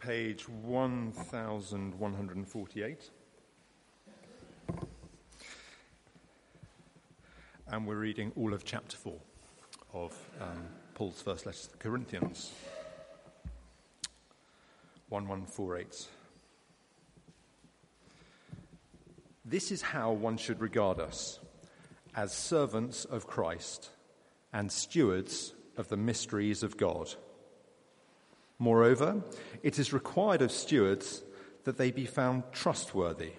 [0.00, 3.10] page 1148.
[7.68, 9.12] And we're reading all of chapter 4
[9.92, 12.50] of um, Paul's first letter to the Corinthians.
[15.10, 16.06] 1148.
[19.44, 21.40] This is how one should regard us
[22.14, 23.90] as servants of Christ
[24.52, 27.14] and stewards of the mysteries of God.
[28.60, 29.22] Moreover,
[29.62, 31.22] it is required of stewards
[31.64, 33.32] that they be found trustworthy.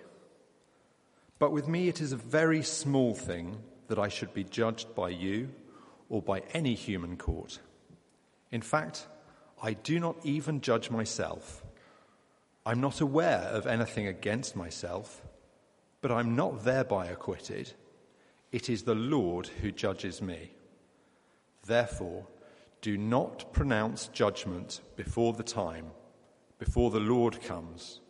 [1.37, 5.09] But with me, it is a very small thing that I should be judged by
[5.09, 5.49] you
[6.09, 7.59] or by any human court.
[8.51, 9.07] In fact,
[9.61, 11.63] I do not even judge myself.
[12.65, 15.21] I'm not aware of anything against myself,
[16.01, 17.73] but I'm not thereby acquitted.
[18.51, 20.51] It is the Lord who judges me.
[21.65, 22.25] Therefore,
[22.81, 25.91] do not pronounce judgment before the time,
[26.57, 28.01] before the Lord comes,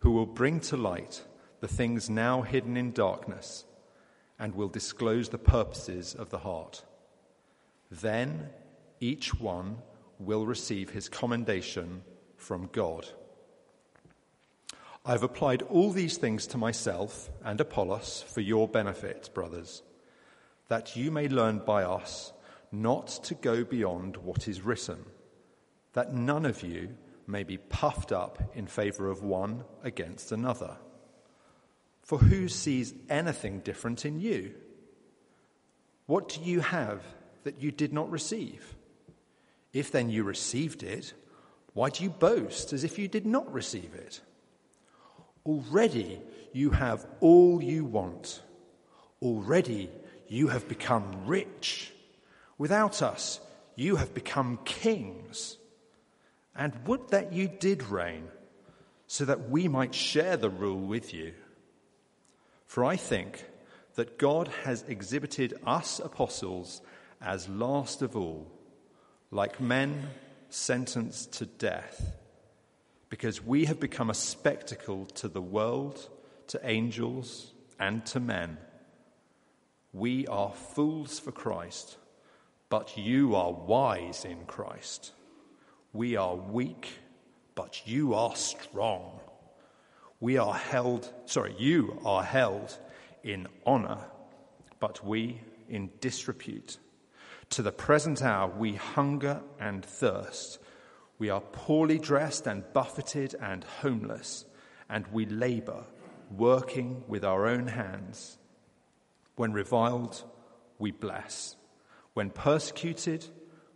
[0.00, 1.24] who will bring to light
[1.60, 3.64] the things now hidden in darkness
[4.38, 6.84] and will disclose the purposes of the heart.
[7.90, 8.48] Then
[9.00, 9.78] each one
[10.18, 12.02] will receive his commendation
[12.36, 13.06] from God.
[15.04, 19.82] I've applied all these things to myself and Apollos for your benefit, brothers,
[20.68, 22.32] that you may learn by us
[22.72, 25.04] not to go beyond what is written,
[25.92, 26.96] that none of you
[27.26, 30.76] may be puffed up in favor of one against another.
[32.02, 34.54] For who sees anything different in you?
[36.06, 37.02] What do you have
[37.44, 38.74] that you did not receive?
[39.72, 41.12] If then you received it,
[41.72, 44.20] why do you boast as if you did not receive it?
[45.46, 46.20] Already
[46.52, 48.42] you have all you want.
[49.22, 49.90] Already
[50.26, 51.92] you have become rich.
[52.60, 53.40] Without us,
[53.74, 55.56] you have become kings.
[56.54, 58.28] And would that you did reign,
[59.06, 61.32] so that we might share the rule with you.
[62.66, 63.46] For I think
[63.94, 66.82] that God has exhibited us apostles
[67.18, 68.52] as last of all,
[69.30, 70.08] like men
[70.50, 72.12] sentenced to death,
[73.08, 76.10] because we have become a spectacle to the world,
[76.48, 78.58] to angels, and to men.
[79.94, 81.96] We are fools for Christ
[82.70, 85.12] but you are wise in Christ.
[85.92, 86.88] We are weak,
[87.56, 89.18] but you are strong.
[90.20, 92.78] We are held, sorry, you are held
[93.24, 93.98] in honor,
[94.78, 96.78] but we in disrepute.
[97.50, 100.60] To the present hour, we hunger and thirst.
[101.18, 104.44] We are poorly dressed and buffeted and homeless,
[104.88, 105.84] and we labor,
[106.30, 108.38] working with our own hands.
[109.34, 110.22] When reviled,
[110.78, 111.56] we bless
[112.14, 113.26] when persecuted,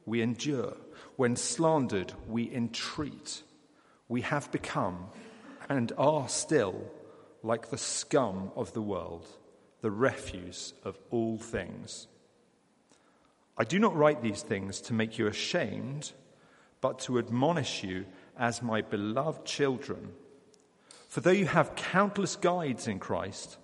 [0.07, 0.77] we endure.
[1.17, 3.43] When slandered, we entreat.
[4.09, 5.07] We have become
[5.69, 6.91] and are still
[7.43, 9.27] like the scum of the world,
[9.81, 12.07] the refuse of all things.
[13.57, 16.13] I do not write these things to make you ashamed,
[16.81, 18.07] but to admonish you
[18.37, 20.13] as my beloved children.
[21.09, 23.59] For though you have countless guides in Christ,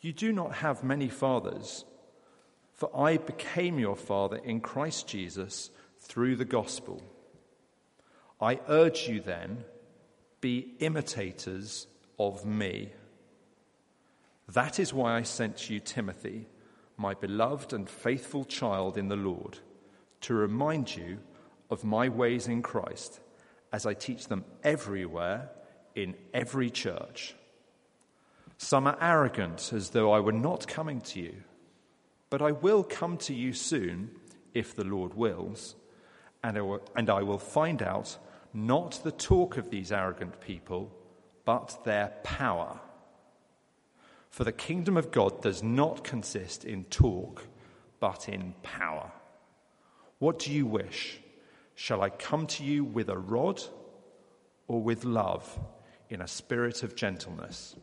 [0.00, 1.84] you do not have many fathers.
[2.78, 7.02] For I became your father in Christ Jesus through the gospel.
[8.40, 9.64] I urge you then,
[10.40, 11.88] be imitators
[12.20, 12.92] of me.
[14.48, 16.46] That is why I sent you Timothy,
[16.96, 19.58] my beloved and faithful child in the Lord,
[20.20, 21.18] to remind you
[21.70, 23.18] of my ways in Christ
[23.72, 25.50] as I teach them everywhere
[25.96, 27.34] in every church.
[28.56, 31.34] Some are arrogant as though I were not coming to you.
[32.30, 34.10] But I will come to you soon,
[34.54, 35.74] if the Lord wills,
[36.42, 38.18] and I will, and I will find out
[38.52, 40.92] not the talk of these arrogant people,
[41.44, 42.80] but their power.
[44.30, 47.46] For the kingdom of God does not consist in talk,
[48.00, 49.10] but in power.
[50.18, 51.18] What do you wish?
[51.74, 53.62] Shall I come to you with a rod
[54.66, 55.58] or with love
[56.10, 57.76] in a spirit of gentleness?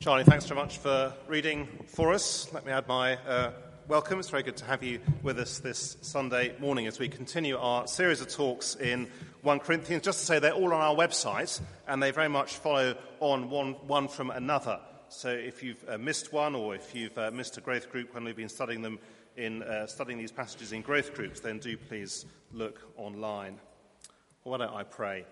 [0.00, 2.48] Charlie, thanks very much for reading for us.
[2.52, 3.50] Let me add my uh,
[3.88, 4.20] welcome.
[4.20, 7.88] It's very good to have you with us this Sunday morning as we continue our
[7.88, 9.08] series of talks in
[9.42, 10.04] 1 Corinthians.
[10.04, 13.72] Just to say, they're all on our website and they very much follow on one,
[13.88, 14.78] one from another.
[15.08, 18.22] So if you've uh, missed one or if you've uh, missed a growth group when
[18.22, 19.00] we've been studying them
[19.36, 23.58] in uh, studying these passages in growth groups, then do please look online.
[24.44, 25.24] Well, why don't I pray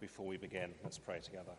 [0.00, 0.70] before we begin?
[0.82, 1.52] Let's pray together.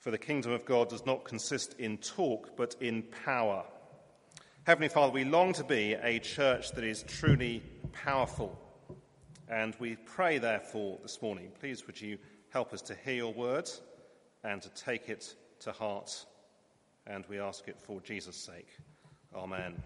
[0.00, 3.64] For the kingdom of God does not consist in talk, but in power.
[4.64, 7.62] Heavenly Father, we long to be a church that is truly
[7.92, 8.58] powerful.
[9.46, 12.16] And we pray, therefore, this morning, please would you
[12.48, 13.68] help us to hear your word
[14.42, 16.24] and to take it to heart.
[17.06, 18.68] And we ask it for Jesus' sake.
[19.34, 19.82] Amen.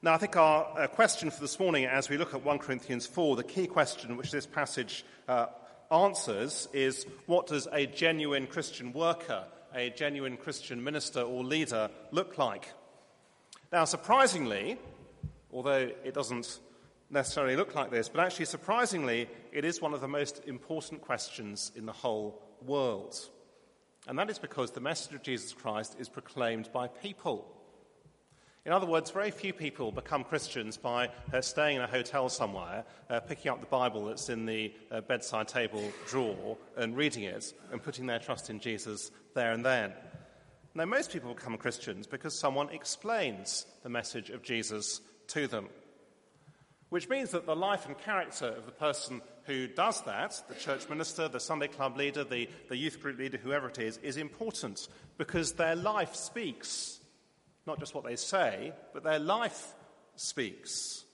[0.00, 3.04] Now, I think our uh, question for this morning, as we look at 1 Corinthians
[3.06, 5.46] 4, the key question which this passage uh,
[5.90, 9.44] answers is what does a genuine Christian worker,
[9.74, 12.72] a genuine Christian minister or leader look like?
[13.72, 14.78] Now, surprisingly,
[15.52, 16.60] although it doesn't
[17.10, 21.72] necessarily look like this, but actually, surprisingly, it is one of the most important questions
[21.74, 23.16] in the whole world.
[24.06, 27.53] And that is because the message of Jesus Christ is proclaimed by people.
[28.66, 32.86] In other words, very few people become Christians by uh, staying in a hotel somewhere,
[33.10, 37.52] uh, picking up the Bible that's in the uh, bedside table drawer and reading it
[37.70, 39.92] and putting their trust in Jesus there and then.
[40.74, 45.68] Now, most people become Christians because someone explains the message of Jesus to them.
[46.88, 50.88] Which means that the life and character of the person who does that, the church
[50.88, 54.88] minister, the Sunday club leader, the, the youth group leader, whoever it is, is important
[55.18, 57.00] because their life speaks
[57.66, 59.74] not just what they say, but their life
[60.16, 61.04] speaks.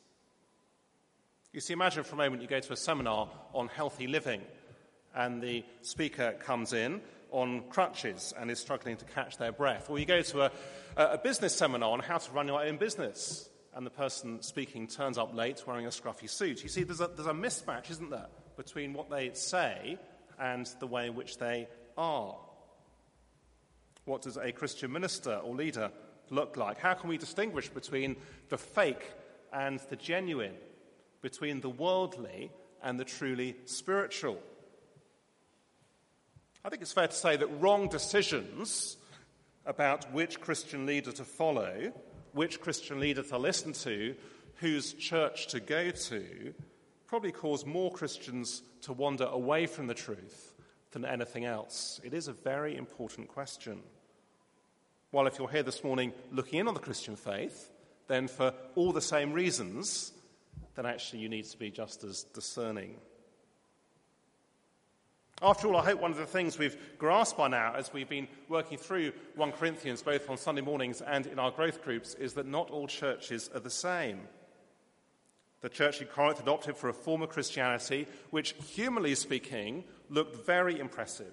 [1.53, 4.43] You see, imagine for a moment you go to a seminar on healthy living,
[5.15, 7.01] and the speaker comes in
[7.33, 9.91] on crutches and is struggling to catch their breath.
[9.91, 10.51] Or you go to a,
[10.97, 15.19] a business seminar on how to run your own business, and the person speaking turns
[15.19, 16.63] up late wearing a scruffy suit.
[16.63, 18.27] You see, there's a, there's a mismatch, isn't there,
[18.57, 19.99] between what they say
[20.39, 22.37] and the way in which they are.
[24.05, 25.91] What does a Christian minister or leader
[26.31, 26.79] look like?
[26.79, 28.17] How can we distinguish between
[28.49, 29.13] the fake
[29.53, 30.55] and the genuine,
[31.23, 32.51] between the worldly
[32.83, 34.39] and the truly spiritual?
[36.65, 38.97] I think it's fair to say that wrong decisions
[39.67, 41.93] about which Christian leader to follow,
[42.33, 44.15] which Christian leader to listen to,
[44.57, 46.55] whose church to go to,
[47.07, 50.55] probably cause more Christians to wander away from the truth
[50.93, 52.01] than anything else.
[52.05, 53.83] It is a very important question.
[55.11, 57.69] While if you're here this morning looking in on the Christian faith,
[58.07, 60.13] then for all the same reasons,
[60.77, 62.95] then actually you need to be just as discerning.
[65.43, 68.29] After all, I hope one of the things we've grasped by now as we've been
[68.49, 72.47] working through 1 Corinthians, both on Sunday mornings and in our growth groups, is that
[72.47, 74.21] not all churches are the same.
[75.61, 80.79] The church in Corinth adopted for a form of Christianity which, humanly speaking, looked very
[80.79, 81.33] impressive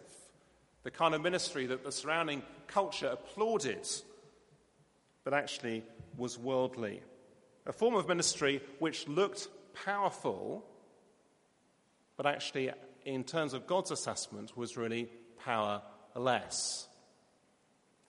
[0.87, 3.85] the kind of ministry that the surrounding culture applauded,
[5.25, 5.83] but actually
[6.15, 7.01] was worldly.
[7.65, 9.49] A form of ministry which looked
[9.83, 10.63] powerful,
[12.15, 12.71] but actually,
[13.03, 15.09] in terms of God's assessment, was really
[15.43, 16.87] powerless.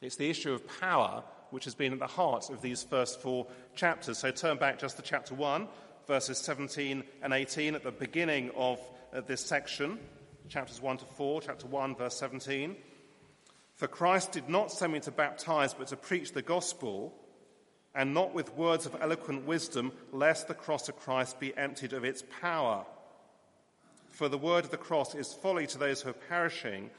[0.00, 3.48] It's the issue of power which has been at the heart of these first four
[3.74, 4.18] chapters.
[4.18, 5.66] So turn back just to chapter 1,
[6.06, 8.78] verses 17 and 18 at the beginning of
[9.12, 9.98] uh, this section
[10.48, 12.76] chapters 1 to 4, chapter 1, verse 17.
[13.74, 17.14] For Christ did not send me to baptize, but to preach the gospel,
[17.94, 22.04] and not with words of eloquent wisdom, lest the cross of Christ be emptied of
[22.04, 22.84] its power.
[24.10, 26.90] For the word of the cross is folly to those who are perishing,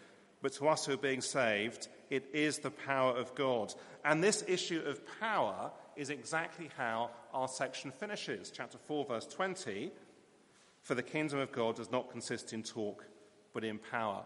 [0.42, 3.74] but to us who are being saved, it is the power of God.
[4.06, 8.52] And this issue of power is exactly how our section finishes.
[8.52, 9.92] Chapter 4, verse 20
[10.81, 13.06] For the kingdom of God does not consist in talk
[13.53, 14.23] but in power.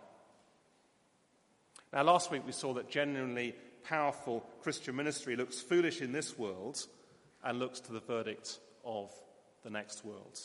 [1.91, 6.85] Now, last week we saw that genuinely powerful Christian ministry looks foolish in this world
[7.43, 9.11] and looks to the verdict of
[9.63, 10.39] the next world.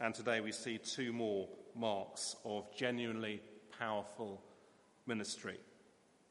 [0.00, 3.40] And today we see two more marks of genuinely
[3.78, 4.40] powerful
[5.06, 5.58] ministry.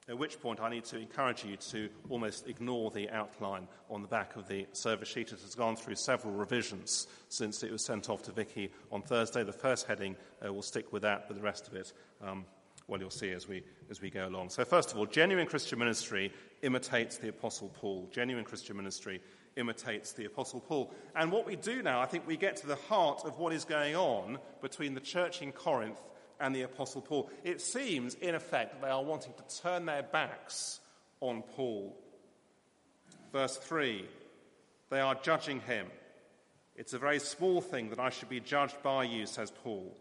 [0.09, 4.07] At which point, I need to encourage you to almost ignore the outline on the
[4.07, 5.31] back of the service sheet.
[5.31, 9.43] It has gone through several revisions since it was sent off to Vicky on Thursday.
[9.43, 12.43] The first heading uh, will stick with that, but the rest of it, um,
[12.87, 14.49] well, you'll see as we, as we go along.
[14.49, 16.33] So, first of all, genuine Christian ministry
[16.63, 18.09] imitates the Apostle Paul.
[18.11, 19.21] Genuine Christian ministry
[19.55, 20.93] imitates the Apostle Paul.
[21.15, 23.63] And what we do now, I think we get to the heart of what is
[23.63, 26.01] going on between the church in Corinth
[26.43, 27.29] and the Apostle Paul.
[27.45, 30.81] It seems, in effect, that they are wanting to turn their backs
[31.21, 31.97] on Paul.
[33.31, 34.05] Verse 3
[34.89, 35.87] they are judging him.
[36.75, 39.97] It's a very small thing that I should be judged by you, says Paul.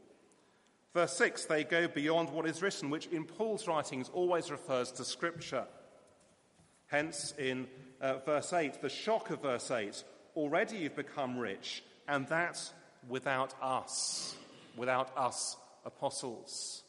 [0.93, 5.05] Verse 6 they go beyond what is written, which in Paul's writings always refers to
[5.05, 5.65] Scripture.
[6.89, 7.69] Hence, in
[8.01, 10.03] uh, verse 8, the shock of verse 8
[10.35, 12.59] already you've become rich, and that
[13.09, 14.35] without us,
[14.77, 16.83] without us apostles.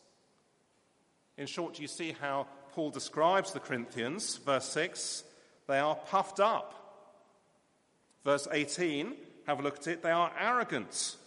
[1.38, 5.24] In short, you see how Paul describes the Corinthians, verse 6,
[5.68, 6.80] they are puffed up.
[8.24, 9.14] Verse 18,
[9.48, 11.18] have a look at it, they are arrogant,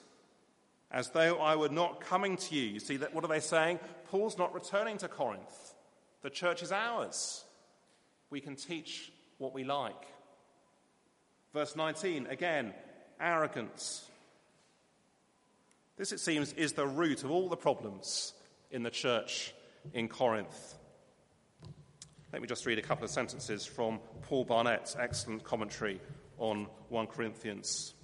[0.91, 2.63] as though I were not coming to you.
[2.75, 3.81] You see, that, what are they saying?
[4.11, 5.75] Paul's not returning to Corinth.
[6.23, 7.45] The church is ours.
[8.31, 9.95] We can teach what we like.
[11.53, 12.75] Verse 19, again,
[13.21, 14.09] arrogance.
[15.97, 18.35] This, it seems, is the root of all the problems
[18.71, 19.55] in the church
[19.95, 20.75] in Corinth.
[22.33, 26.01] Let me just read a couple of sentences from Paul Barnett's excellent commentary
[26.37, 27.95] on 1 Corinthians.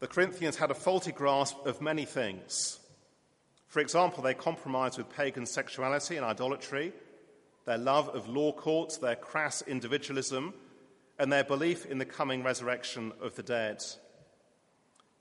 [0.00, 2.80] The Corinthians had a faulty grasp of many things.
[3.66, 6.94] For example, they compromised with pagan sexuality and idolatry,
[7.66, 10.54] their love of law courts, their crass individualism,
[11.18, 13.82] and their belief in the coming resurrection of the dead.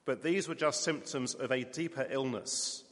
[0.05, 2.83] But these were just symptoms of a deeper illness,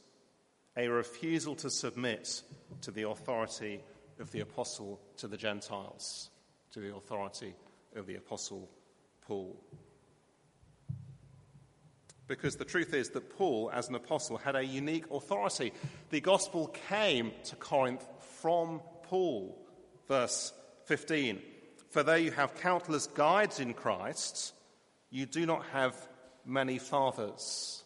[0.76, 2.42] a refusal to submit
[2.80, 3.82] to the authority
[4.18, 6.30] of the apostle to the Gentiles,
[6.72, 7.54] to the authority
[7.94, 8.70] of the apostle
[9.26, 9.60] Paul.
[12.28, 15.72] Because the truth is that Paul, as an apostle, had a unique authority.
[16.08, 18.06] The gospel came to Corinth
[18.40, 19.58] from Paul.
[20.08, 20.54] Verse
[20.86, 21.42] 15
[21.90, 24.54] For though you have countless guides in Christ,
[25.10, 25.94] you do not have
[26.44, 27.84] many fathers.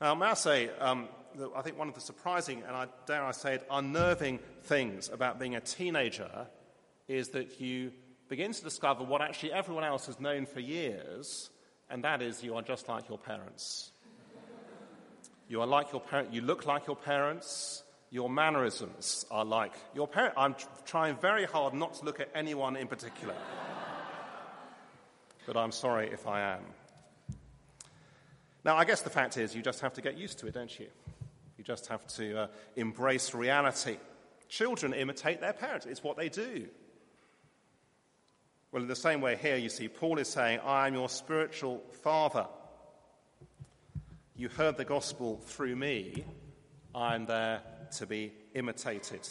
[0.00, 1.08] Now, may I say, um,
[1.56, 5.38] I think one of the surprising and I dare I say it, unnerving things about
[5.38, 6.48] being a teenager
[7.08, 7.92] is that you
[8.28, 11.50] begin to discover what actually everyone else has known for years,
[11.90, 13.92] and that is you are just like your parents.
[15.48, 16.32] you are like your parent.
[16.32, 17.82] You look like your parents.
[18.10, 20.34] Your mannerisms are like your parent.
[20.36, 23.34] I'm trying very hard not to look at anyone in particular,
[25.46, 26.62] but I'm sorry if I am.
[28.64, 30.78] Now, I guess the fact is you just have to get used to it, don't
[30.78, 30.86] you?
[31.58, 32.46] You just have to uh,
[32.76, 33.96] embrace reality.
[34.48, 36.66] Children imitate their parents, it's what they do.
[38.70, 41.82] Well, in the same way, here you see Paul is saying, I am your spiritual
[42.02, 42.46] father.
[44.34, 46.24] You heard the gospel through me.
[46.94, 47.60] I am there
[47.98, 49.28] to be imitated.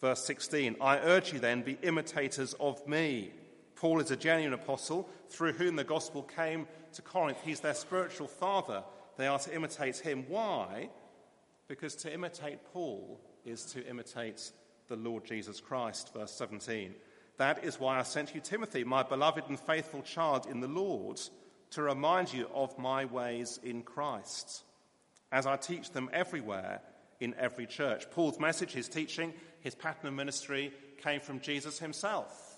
[0.00, 3.30] Verse 16 I urge you then, be imitators of me.
[3.84, 7.36] Paul is a genuine apostle through whom the gospel came to Corinth.
[7.44, 8.82] He's their spiritual father.
[9.18, 10.24] They are to imitate him.
[10.26, 10.88] Why?
[11.68, 14.52] Because to imitate Paul is to imitate
[14.88, 16.94] the Lord Jesus Christ, verse 17.
[17.36, 21.20] That is why I sent you Timothy, my beloved and faithful child in the Lord,
[21.72, 24.62] to remind you of my ways in Christ,
[25.30, 26.80] as I teach them everywhere
[27.20, 28.10] in every church.
[28.12, 30.72] Paul's message, his teaching, his pattern of ministry
[31.02, 32.53] came from Jesus himself.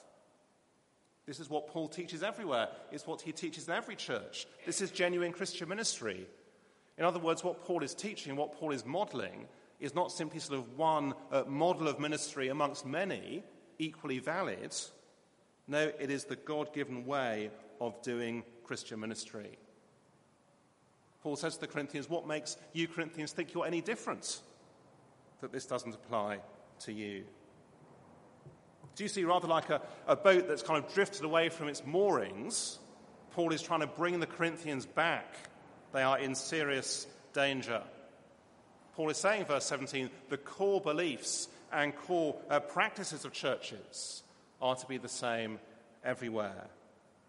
[1.26, 2.68] This is what Paul teaches everywhere.
[2.92, 4.46] It's what he teaches in every church.
[4.64, 6.26] This is genuine Christian ministry.
[6.98, 9.48] In other words, what Paul is teaching, what Paul is modeling,
[9.80, 13.42] is not simply sort of one uh, model of ministry amongst many,
[13.78, 14.74] equally valid.
[15.68, 19.58] No, it is the God given way of doing Christian ministry.
[21.22, 24.40] Paul says to the Corinthians, What makes you Corinthians think you're any different?
[25.40, 26.38] That this doesn't apply
[26.80, 27.24] to you.
[28.96, 31.84] Do you see, rather like a, a boat that's kind of drifted away from its
[31.86, 32.78] moorings,
[33.32, 35.34] Paul is trying to bring the Corinthians back
[35.96, 37.82] they are in serious danger.
[38.94, 44.22] Paul is saying, verse 17, the core beliefs and core uh, practices of churches
[44.60, 45.58] are to be the same
[46.04, 46.66] everywhere.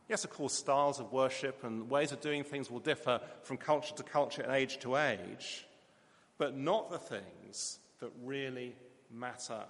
[0.09, 3.95] Yes, of course, styles of worship and ways of doing things will differ from culture
[3.95, 5.65] to culture and age to age,
[6.37, 8.75] but not the things that really
[9.09, 9.63] matter.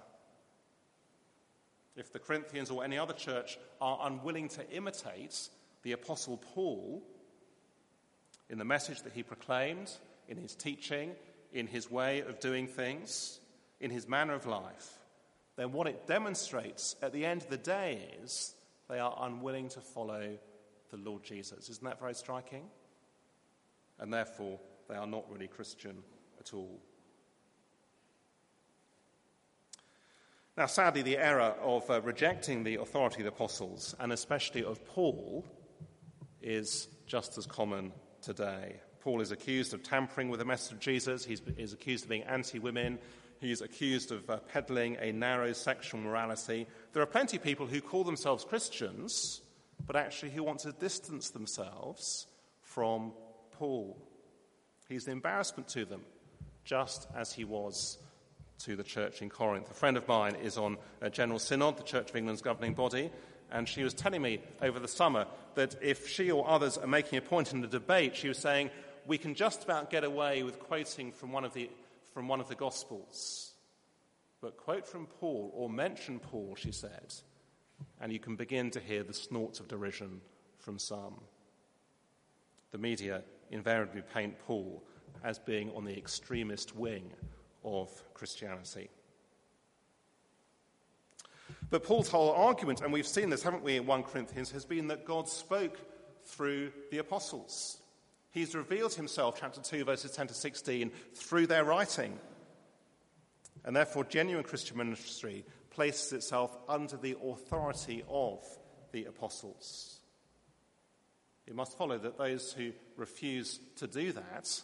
[1.98, 5.48] If the Corinthians or any other church are unwilling to imitate
[5.82, 7.02] the Apostle Paul,
[8.48, 9.90] in the message that he proclaimed,
[10.28, 11.16] in his teaching,
[11.52, 13.40] in his way of doing things,
[13.80, 14.98] in his manner of life,
[15.56, 18.54] then what it demonstrates at the end of the day is
[18.88, 20.38] they are unwilling to follow
[20.90, 21.68] the Lord Jesus.
[21.68, 22.62] Isn't that very striking?
[23.98, 26.04] And therefore, they are not really Christian
[26.38, 26.80] at all.
[30.58, 34.84] Now, sadly, the error of uh, rejecting the authority of the apostles, and especially of
[34.84, 35.44] Paul,
[36.42, 38.80] is just as common today.
[38.98, 41.24] Paul is accused of tampering with the message of Jesus.
[41.24, 42.98] He is accused of being anti women.
[43.40, 46.66] He's accused of uh, peddling a narrow sexual morality.
[46.92, 49.40] There are plenty of people who call themselves Christians,
[49.86, 52.26] but actually who want to distance themselves
[52.62, 53.12] from
[53.52, 53.96] Paul.
[54.88, 56.00] He's an embarrassment to them,
[56.64, 57.98] just as he was
[58.58, 59.70] to the church in Corinth.
[59.70, 63.10] A friend of mine is on a General Synod, the Church of England's governing body,
[63.50, 67.18] and she was telling me over the summer that if she or others are making
[67.18, 68.70] a point in the debate, she was saying,
[69.06, 71.70] we can just about get away with quoting from one of the,
[72.12, 73.52] from one of the Gospels.
[74.40, 77.14] but quote from Paul or mention Paul, she said,
[78.00, 80.20] and you can begin to hear the snorts of derision
[80.58, 81.14] from some.
[82.70, 84.82] The media invariably paint Paul
[85.24, 87.10] as being on the extremist wing
[87.68, 88.90] of Christianity.
[91.70, 94.88] But Paul's whole argument, and we've seen this, haven't we, in 1 Corinthians, has been
[94.88, 95.78] that God spoke
[96.24, 97.78] through the apostles.
[98.30, 102.18] He's revealed himself, chapter 2, verses 10 to 16, through their writing.
[103.64, 108.44] And therefore, genuine Christian ministry places itself under the authority of
[108.92, 110.00] the apostles.
[111.46, 114.60] It must follow that those who refuse to do that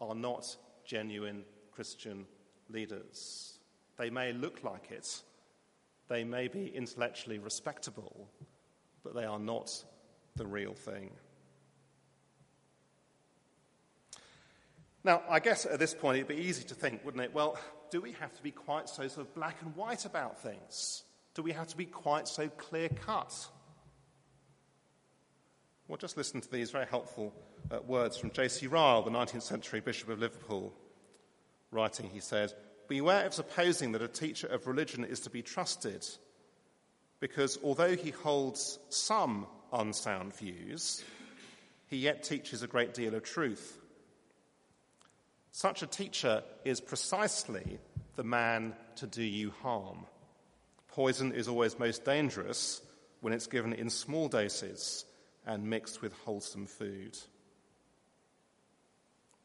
[0.00, 2.26] are not genuine Christian
[2.70, 3.58] leaders.
[3.96, 5.22] They may look like it,
[6.08, 8.28] they may be intellectually respectable,
[9.02, 9.84] but they are not
[10.36, 11.10] the real thing.
[15.02, 17.32] Now, I guess at this point it'd be easy to think, wouldn't it?
[17.32, 17.58] Well,
[17.90, 21.04] do we have to be quite so sort of black and white about things?
[21.34, 23.32] Do we have to be quite so clear cut?
[25.86, 27.32] Well, just listen to these very helpful
[27.70, 28.66] uh, words from J.C.
[28.66, 30.72] Ryle, the 19th century Bishop of Liverpool.
[31.70, 32.52] Writing, he said,
[32.88, 36.06] Beware of supposing that a teacher of religion is to be trusted,
[37.20, 41.04] because although he holds some unsound views,
[41.88, 43.78] he yet teaches a great deal of truth.
[45.52, 47.78] Such a teacher is precisely
[48.16, 50.06] the man to do you harm.
[50.88, 52.82] Poison is always most dangerous
[53.20, 55.04] when it's given in small doses
[55.46, 57.16] and mixed with wholesome food.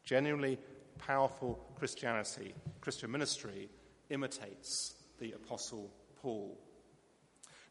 [0.04, 0.58] Genuinely
[1.06, 3.68] powerful Christianity, Christian ministry,
[4.10, 5.90] imitates the Apostle
[6.20, 6.58] Paul.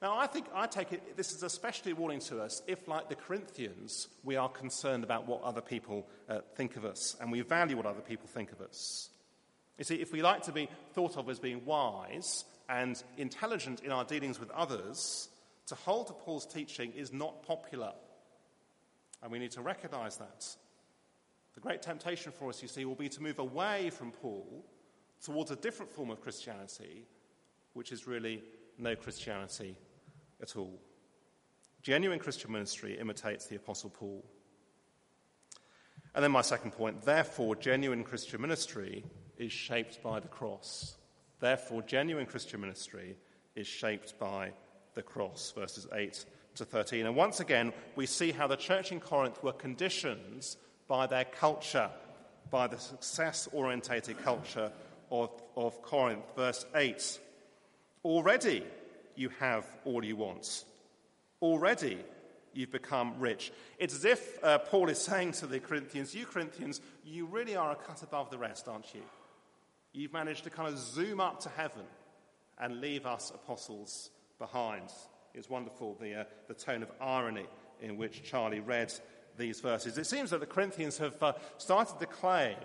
[0.01, 3.15] Now, I think I take it this is especially warning to us if, like the
[3.15, 7.77] Corinthians, we are concerned about what other people uh, think of us and we value
[7.77, 9.09] what other people think of us.
[9.77, 13.91] You see, if we like to be thought of as being wise and intelligent in
[13.91, 15.29] our dealings with others,
[15.67, 17.93] to hold to Paul's teaching is not popular.
[19.21, 20.55] And we need to recognize that.
[21.53, 24.65] The great temptation for us, you see, will be to move away from Paul
[25.23, 27.05] towards a different form of Christianity,
[27.73, 28.43] which is really
[28.77, 29.75] no Christianity
[30.41, 30.79] at all.
[31.81, 34.23] Genuine Christian ministry imitates the Apostle Paul.
[36.13, 39.03] And then my second point therefore, genuine Christian ministry
[39.37, 40.95] is shaped by the cross.
[41.39, 43.17] Therefore, genuine Christian ministry
[43.55, 44.51] is shaped by
[44.93, 47.05] the cross, verses 8 to 13.
[47.05, 50.55] And once again, we see how the church in Corinth were conditioned
[50.91, 51.89] by their culture,
[52.49, 54.69] by the success orientated culture
[55.09, 56.25] of, of Corinth.
[56.35, 57.17] Verse 8
[58.03, 58.65] Already
[59.15, 60.65] you have all you want.
[61.41, 61.97] Already
[62.53, 63.53] you've become rich.
[63.79, 67.71] It's as if uh, Paul is saying to the Corinthians, You Corinthians, you really are
[67.71, 69.03] a cut above the rest, aren't you?
[69.93, 71.85] You've managed to kind of zoom up to heaven
[72.59, 74.89] and leave us apostles behind.
[75.33, 77.45] It's wonderful the, uh, the tone of irony
[77.81, 78.93] in which Charlie read
[79.37, 79.97] these verses.
[79.97, 82.55] It seems that the Corinthians have uh, started to claim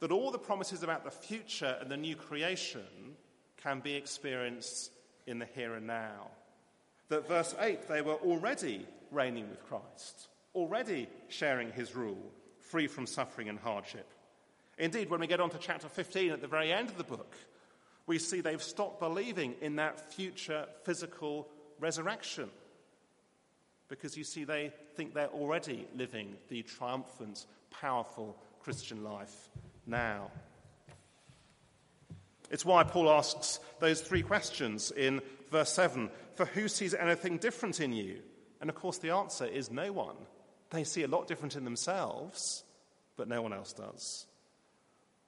[0.00, 3.16] that all the promises about the future and the new creation
[3.56, 4.92] can be experienced
[5.26, 6.28] in the here and now.
[7.08, 13.06] That verse 8, they were already reigning with Christ, already sharing his rule, free from
[13.06, 14.06] suffering and hardship.
[14.78, 17.34] Indeed, when we get on to chapter 15 at the very end of the book,
[18.06, 21.48] we see they've stopped believing in that future physical
[21.80, 22.50] resurrection.
[23.88, 29.48] Because you see, they think they're already living the triumphant, powerful Christian life
[29.86, 30.30] now.
[32.50, 35.20] It's why Paul asks those three questions in
[35.50, 38.18] verse 7 For who sees anything different in you?
[38.60, 40.16] And of course, the answer is no one.
[40.70, 42.64] They see a lot different in themselves,
[43.16, 44.26] but no one else does.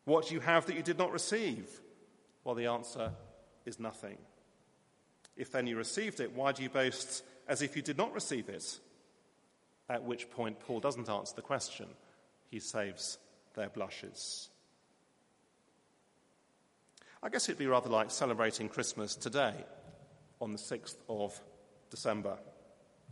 [0.05, 1.69] What do you have that you did not receive?
[2.45, 3.13] Well, the answer
[3.65, 4.19] is nothing.
[5.37, 8.49] If then you received it, why do you boast as if you did not receive
[8.49, 8.79] it?
[9.89, 11.87] At which point, Paul doesn't answer the question,
[12.49, 13.19] he saves
[13.55, 14.49] their blushes.
[17.23, 19.53] I guess it'd be rather like celebrating Christmas today
[20.41, 21.39] on the 6th of
[21.91, 22.39] December.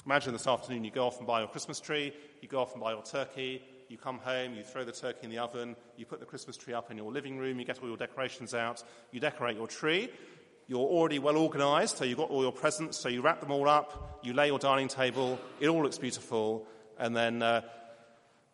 [0.06, 2.80] Imagine this afternoon you go off and buy your Christmas tree, you go off and
[2.80, 6.20] buy your turkey, you come home, you throw the turkey in the oven, you put
[6.20, 9.18] the Christmas tree up in your living room, you get all your decorations out, you
[9.18, 10.08] decorate your tree.
[10.68, 13.66] You're already well organised, so you've got all your presents, so you wrap them all
[13.66, 16.66] up, you lay your dining table, it all looks beautiful,
[16.98, 17.62] and then uh,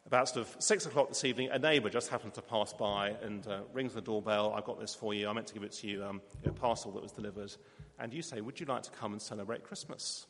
[0.07, 3.44] about sort of six o'clock this evening, a neighbour just happens to pass by and
[3.48, 4.55] uh, rings the doorbell.
[4.55, 5.29] I've got this for you.
[5.29, 7.53] I meant to give it to you, um, a parcel that was delivered.
[7.98, 10.27] And you say, Would you like to come and celebrate Christmas?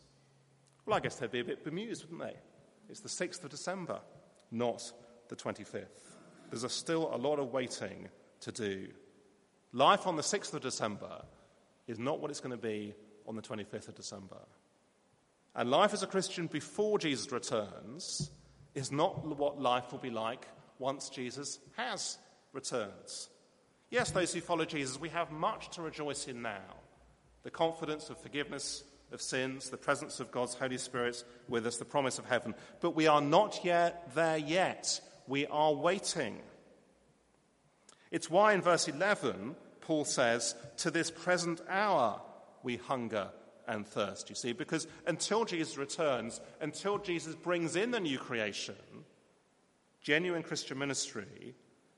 [0.87, 2.39] Well, I guess they'd be a bit bemused, wouldn't they?
[2.89, 4.01] It's the 6th of December,
[4.51, 4.91] not
[5.29, 5.85] the 25th.
[6.51, 8.09] There's a still a lot of waiting
[8.41, 8.89] to do.
[9.73, 11.25] Life on the 6th of December
[11.87, 12.95] is not what it's going to be
[13.27, 14.39] on the 25th of December.
[15.55, 18.31] And life as a Christian before Jesus returns
[18.75, 22.19] is not what life will be like once Jesus has
[22.53, 22.91] returned.
[23.91, 26.75] Yes, those who follow Jesus, we have much to rejoice in now
[27.45, 31.85] the confidence of forgiveness of sins, the presence of God's Holy Spirit with us, the
[31.85, 32.55] promise of heaven.
[32.81, 35.01] But we are not yet there yet.
[35.29, 36.41] We are waiting.
[38.11, 42.21] It's why in verse 11, Paul says, To this present hour
[42.63, 43.29] we hunger
[43.69, 48.75] and thirst, you see, because until Jesus returns, until Jesus brings in the new creation,
[50.01, 51.55] genuine Christian ministry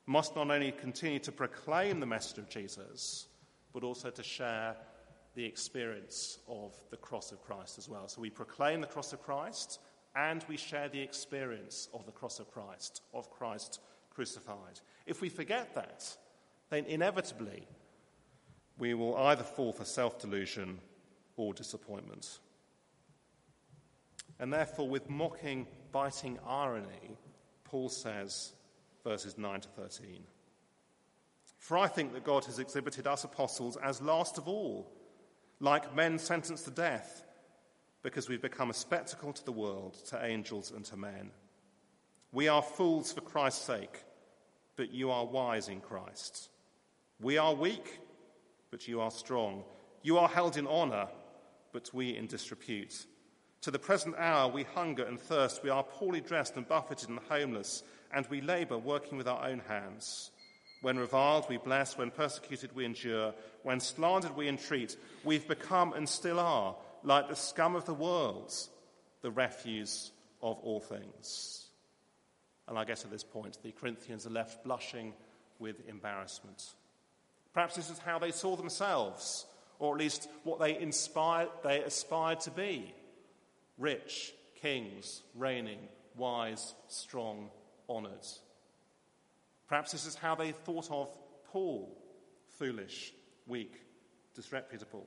[0.06, 3.26] must not only continue to proclaim the message of Jesus,
[3.72, 4.76] but also to share
[5.34, 8.08] the experience of the cross of Christ as well.
[8.08, 9.80] So we proclaim the cross of Christ
[10.16, 14.80] and we share the experience of the cross of Christ, of Christ crucified.
[15.04, 16.16] If we forget that,
[16.70, 17.66] then inevitably
[18.78, 20.78] we will either fall for self delusion
[21.36, 22.38] or disappointment.
[24.38, 27.16] And therefore, with mocking, biting irony,
[27.64, 28.52] Paul says,
[29.02, 30.22] verses 9 to 13
[31.58, 34.92] For I think that God has exhibited us apostles as last of all,
[35.60, 37.22] like men sentenced to death,
[38.02, 41.30] because we've become a spectacle to the world, to angels, and to men.
[42.30, 44.04] We are fools for Christ's sake,
[44.76, 46.50] but you are wise in Christ.
[47.20, 48.00] We are weak,
[48.70, 49.64] but you are strong.
[50.02, 51.08] You are held in honor
[51.76, 53.04] but we in disrepute.
[53.60, 57.18] To the present hour we hunger and thirst, we are poorly dressed and buffeted and
[57.28, 57.82] homeless,
[58.14, 60.30] and we labor working with our own hands.
[60.80, 61.98] When reviled, we bless.
[61.98, 63.34] When persecuted, we endure.
[63.62, 64.96] When slandered, we entreat.
[65.22, 68.54] We've become and still are like the scum of the world,
[69.20, 71.66] the refuse of all things.
[72.68, 75.12] And I guess at this point, the Corinthians are left blushing
[75.58, 76.72] with embarrassment.
[77.56, 79.46] Perhaps this is how they saw themselves
[79.78, 82.94] or at least what they inspired, they aspired to be
[83.78, 85.78] rich, kings, reigning,
[86.18, 87.48] wise, strong,
[87.88, 88.26] honoured.
[89.68, 91.10] Perhaps this is how they thought of
[91.50, 91.96] Paul
[92.58, 93.14] foolish,
[93.46, 93.80] weak,
[94.34, 95.06] disreputable.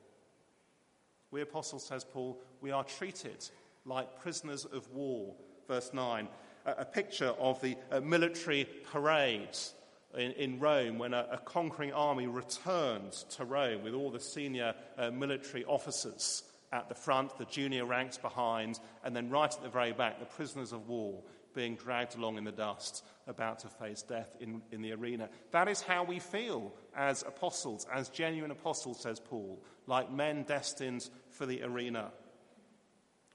[1.29, 3.47] We apostles, says Paul, we are treated
[3.85, 5.35] like prisoners of war.
[5.67, 6.27] Verse 9,
[6.65, 9.75] a, a picture of the uh, military parades
[10.17, 14.73] in, in Rome when a, a, conquering army returned to Rome with all the senior
[14.97, 19.69] uh, military officers at the front, the junior ranks behind, and then right at the
[19.69, 21.21] very back, the prisoners of war
[21.55, 25.29] being dragged along in the dust, about to face death in, in the arena.
[25.51, 31.09] That is how we feel as apostles, as genuine apostles, says Paul, like men destined
[31.31, 32.11] for the arena.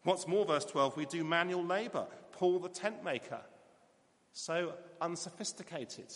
[0.05, 2.07] What's more, verse 12, we do manual labor.
[2.33, 3.41] Paul the tent maker,
[4.33, 6.13] so unsophisticated,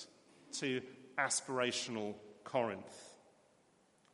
[0.55, 0.81] to
[1.19, 3.15] aspirational Corinth.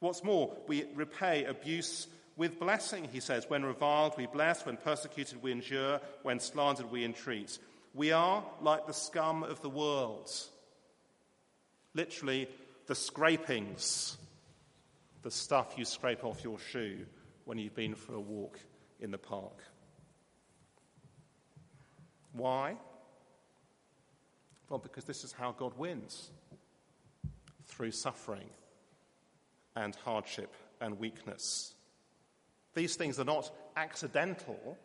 [0.01, 3.49] What's more, we repay abuse with blessing, he says.
[3.49, 4.67] When reviled, we bless.
[4.67, 6.01] When persecuted, we endure.
[6.23, 7.59] When slandered, we entreat.
[7.95, 10.31] We are like the scum of the world.
[11.95, 12.49] Literally,
[12.87, 14.17] the scrapings,
[15.23, 17.07] the stuff you scrape off your shoe
[17.45, 18.59] when you've been for a walk
[19.01, 19.63] in the park.
[22.33, 22.77] Why?
[24.69, 26.31] Well, because this is how God wins
[27.67, 28.49] through suffering
[29.77, 31.75] and hardship and weakness.
[32.75, 34.79] These things are not accidental,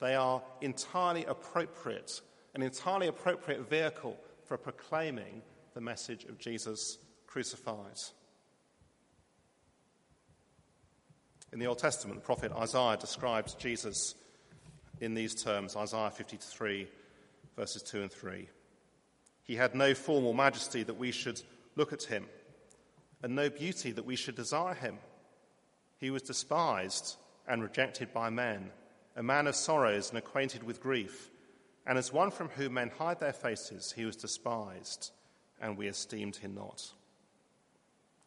[0.00, 2.20] they are entirely appropriate,
[2.54, 5.42] an entirely appropriate vehicle for proclaiming
[5.74, 7.98] the message of Jesus crucified.
[11.52, 14.14] In the Old Testament, the prophet Isaiah describes Jesus
[15.00, 16.88] in these terms Isaiah 53,
[17.58, 18.48] verses 2 and 3.
[19.42, 21.42] He had no form or majesty that we should
[21.74, 22.24] look at him,
[23.20, 24.98] and no beauty that we should desire him.
[25.98, 27.16] He was despised
[27.48, 28.70] and rejected by men,
[29.16, 31.30] a man of sorrows and acquainted with grief.
[31.84, 35.10] And as one from whom men hide their faces, he was despised,
[35.60, 36.92] and we esteemed him not.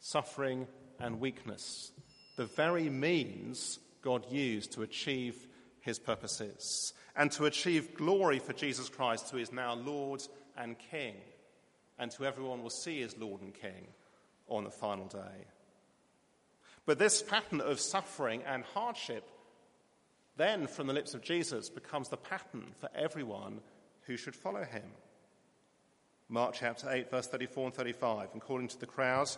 [0.01, 0.67] Suffering
[0.99, 1.93] and weakness,
[2.35, 5.47] the very means God used to achieve
[5.81, 10.21] his purposes and to achieve glory for Jesus Christ, who is now Lord
[10.57, 11.15] and King,
[11.99, 13.87] and who everyone will see as Lord and King
[14.47, 15.45] on the final day.
[16.85, 19.29] But this pattern of suffering and hardship,
[20.37, 23.59] then from the lips of Jesus, becomes the pattern for everyone
[24.03, 24.89] who should follow him.
[26.27, 28.29] Mark chapter 8, verse 34 and 35.
[28.33, 29.37] And calling to the crowds,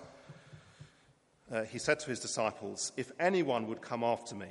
[1.51, 4.47] uh, he said to his disciples, If anyone would come after me,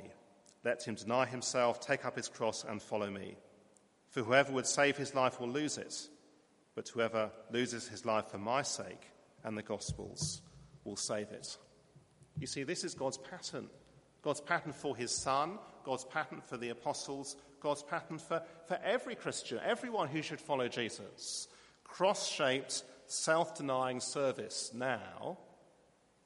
[0.63, 3.35] let him deny himself, take up his cross, and follow me.
[4.09, 5.95] For whoever would save his life will lose it,
[6.75, 9.09] but whoever loses his life for my sake
[9.43, 10.41] and the gospel's
[10.83, 11.57] will save it.
[12.39, 13.69] You see, this is God's pattern.
[14.21, 19.15] God's pattern for his son, God's pattern for the apostles, God's pattern for, for every
[19.15, 21.47] Christian, everyone who should follow Jesus.
[21.83, 25.37] Cross shaped, self denying service now,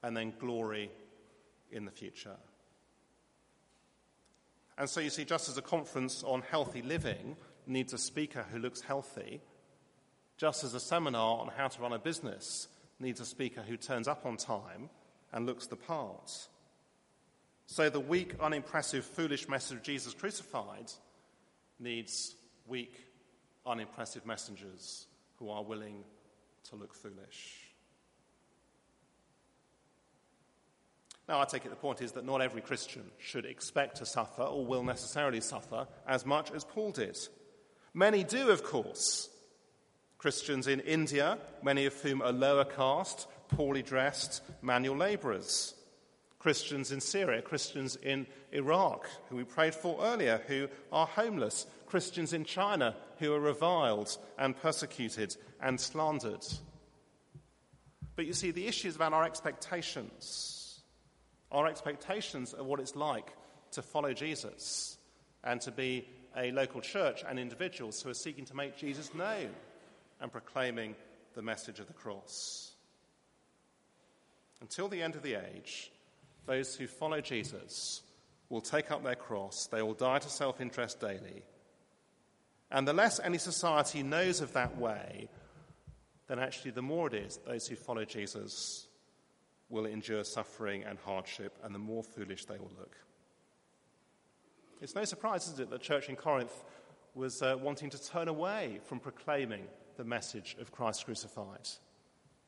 [0.04, 0.92] and then glory
[1.72, 2.38] in the future.
[4.78, 7.36] And so you see, just as a conference on healthy living
[7.66, 9.42] needs a speaker who looks healthy,
[10.38, 12.68] just as a seminar on how to run a business
[13.00, 14.90] needs a speaker who turns up on time
[15.34, 16.32] and looks the part.
[17.66, 20.92] So the weak, unimpressive, foolish message of Jesus crucified
[21.80, 22.36] needs
[22.66, 22.94] weak,
[23.66, 26.04] unimpressive messengers who are willing
[26.70, 27.67] to look foolish.
[31.28, 34.44] Now, I take it the point is that not every Christian should expect to suffer
[34.44, 37.18] or will necessarily suffer as much as Paul did.
[37.94, 39.30] Many do, of course.
[40.18, 45.74] Christians in India, many of whom are lower caste, poorly dressed, manual labourers.
[46.40, 52.32] Christians in Syria, Christians in Iraq, who we prayed for earlier, who are homeless, Christians
[52.32, 56.46] in China, who are reviled and persecuted and slandered.
[58.16, 60.57] But you see, the issue is about our expectations
[61.52, 63.34] our expectations of what it's like
[63.72, 64.98] to follow Jesus
[65.44, 69.50] and to be a local church and individuals who are seeking to make Jesus known
[70.22, 70.96] and proclaiming
[71.36, 72.72] the message of the cross.
[74.62, 75.92] Until the end of the age,
[76.46, 78.02] those who follow Jesus
[78.50, 81.44] will take up their cross, they will die to self interest daily.
[82.72, 85.30] And the less any society knows of that way,
[86.28, 88.87] then actually the more it is those who follow Jesus
[89.70, 92.96] will endure suffering and hardship, and the more foolish they will look.
[94.82, 96.54] It's no surprise, is it, that the church in Corinth
[97.16, 99.66] was uh, wanting to turn away from proclaiming
[99.98, 101.68] the message of Christ crucified,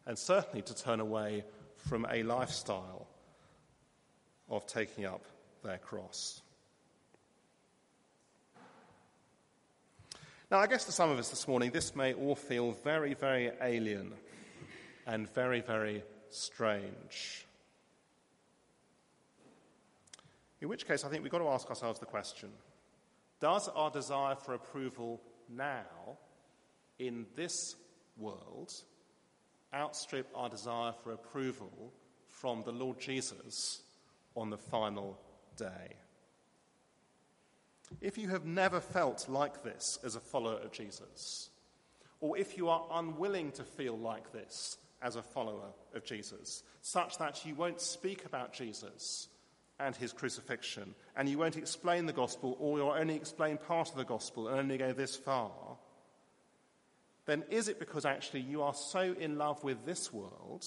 [0.05, 1.43] and certainly to turn away
[1.75, 3.07] from a lifestyle
[4.49, 5.25] of taking up
[5.63, 6.41] their cross.
[10.51, 13.51] Now, I guess to some of us this morning, this may all feel very, very
[13.61, 14.13] alien
[15.05, 17.45] and very, very strange.
[20.61, 22.49] In which case, I think we've got to ask ourselves the question
[23.39, 26.17] Does our desire for approval now,
[26.97, 27.75] in this
[28.17, 28.71] world,
[29.73, 31.93] outstrip our desire for approval
[32.27, 33.81] from the Lord Jesus
[34.35, 35.17] on the final
[35.57, 35.95] day?
[38.01, 41.49] If you have never felt like this as a follower of Jesus,
[42.21, 47.17] or if you are unwilling to feel like this as a follower of Jesus, such
[47.17, 49.27] that you won't speak about Jesus
[49.79, 53.95] and his crucifixion, and you won't explain the gospel, or you'll only explain part of
[53.95, 55.51] the gospel and only go this far,
[57.25, 60.65] then is it because actually you are so in love with this world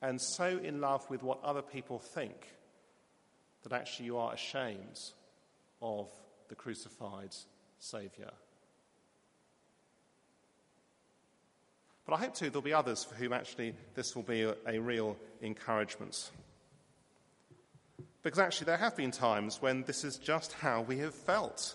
[0.00, 2.46] and so in love with what other people think
[3.64, 5.00] that actually you are ashamed
[5.82, 6.08] of
[6.48, 7.34] the crucified
[7.80, 8.30] Saviour?
[12.08, 14.78] But I hope too there'll be others for whom actually this will be a, a
[14.78, 16.30] real encouragement.
[18.22, 21.74] Because actually, there have been times when this is just how we have felt.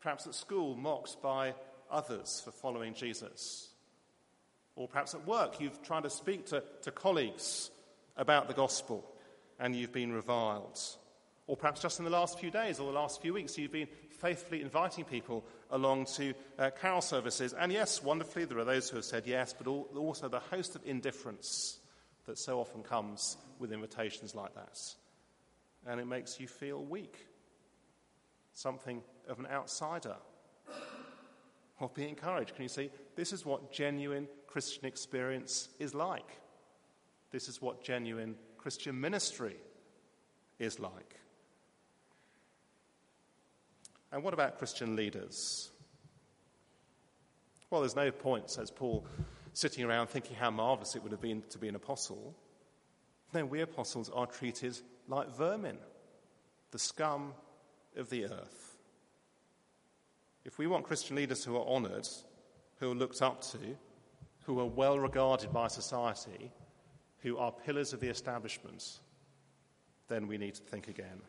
[0.00, 1.54] Perhaps at school, mocked by
[1.90, 3.70] others for following Jesus.
[4.76, 7.72] Or perhaps at work, you've tried to speak to, to colleagues
[8.16, 9.04] about the gospel
[9.58, 10.78] and you've been reviled.
[11.48, 13.88] Or perhaps just in the last few days or the last few weeks, you've been
[14.20, 17.52] faithfully inviting people along to uh, carol services.
[17.52, 20.82] And yes, wonderfully, there are those who have said yes, but also the host of
[20.84, 21.78] indifference
[22.26, 24.78] that so often comes with invitations like that.
[25.86, 27.16] And it makes you feel weak,
[28.52, 30.16] something of an outsider.
[31.78, 32.54] Well, be encouraged.
[32.54, 32.90] Can you see?
[33.16, 36.38] This is what genuine Christian experience is like.
[37.30, 39.56] This is what genuine Christian ministry
[40.58, 41.19] is like.
[44.12, 45.70] And what about Christian leaders?
[47.70, 49.06] Well, there's no point, says Paul,
[49.52, 52.34] sitting around thinking how marvelous it would have been to be an apostle.
[53.32, 55.78] No, we apostles are treated like vermin,
[56.72, 57.32] the scum
[57.96, 58.76] of the earth.
[60.44, 62.08] If we want Christian leaders who are honoured,
[62.78, 63.58] who are looked up to,
[64.42, 66.50] who are well regarded by society,
[67.18, 69.00] who are pillars of the establishment,
[70.08, 71.20] then we need to think again.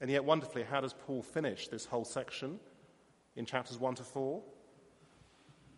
[0.00, 2.60] And yet, wonderfully, how does Paul finish this whole section
[3.34, 4.42] in chapters 1 to 4?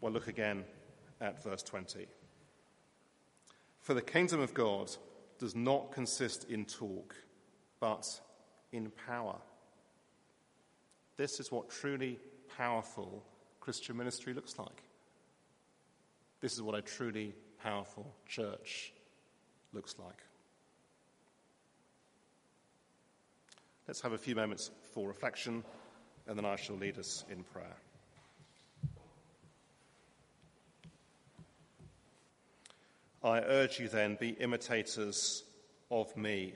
[0.01, 0.65] Well, look again
[1.21, 2.07] at verse 20.
[3.81, 4.91] For the kingdom of God
[5.39, 7.15] does not consist in talk,
[7.81, 8.21] but
[8.73, 9.37] in power.
[11.17, 12.19] This is what truly
[12.57, 13.25] powerful
[13.61, 14.83] Christian ministry looks like.
[16.41, 18.93] This is what a truly powerful church
[19.73, 20.23] looks like.
[23.89, 25.65] Let's have a few moments for reflection,
[26.27, 27.75] and then I shall lead us in prayer.
[33.25, 35.43] I urge you then, be imitators
[35.91, 36.53] of me.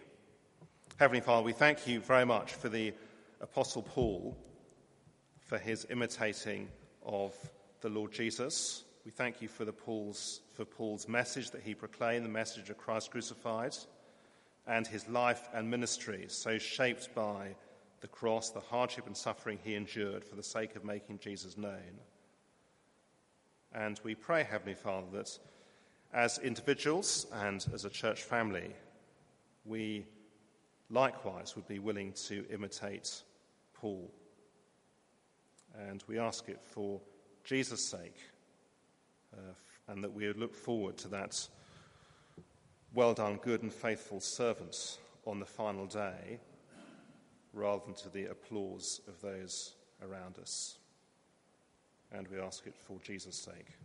[0.98, 2.92] Heavenly Father, we thank you very much for the
[3.40, 4.36] Apostle Paul,
[5.46, 6.68] for his imitating
[7.02, 7.34] of
[7.80, 8.84] the Lord Jesus.
[9.06, 12.76] We thank you for, the Paul's, for Paul's message that he proclaimed, the message of
[12.76, 13.74] Christ crucified,
[14.66, 17.54] and his life and ministry, so shaped by
[18.00, 22.00] the cross, the hardship and suffering he endured for the sake of making Jesus known.
[23.74, 25.38] And we pray, Heavenly Father, that
[26.12, 28.74] as individuals and as a church family,
[29.64, 30.04] we
[30.90, 33.22] likewise would be willing to imitate
[33.72, 34.12] Paul.
[35.88, 37.00] And we ask it for
[37.44, 38.18] Jesus' sake,
[39.32, 39.54] uh,
[39.88, 41.48] and that we would look forward to that
[42.94, 46.40] well done, good and faithful servants, on the final day,
[47.52, 50.78] rather than to the applause of those around us.
[52.10, 53.78] And we ask it for Jesus' sake.